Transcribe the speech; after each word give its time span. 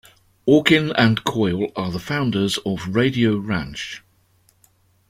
Orkin 0.47 0.91
and 0.97 1.23
Coyle 1.25 1.71
are 1.75 1.91
the 1.91 1.99
founders 1.99 2.57
of 2.65 2.87
Radio 2.87 3.37
Ranch. 3.37 4.01